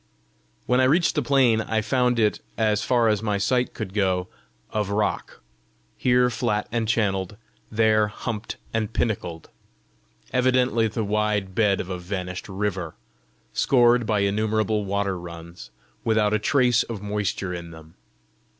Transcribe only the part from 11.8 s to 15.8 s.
a vanished river, scored by innumerable water runs,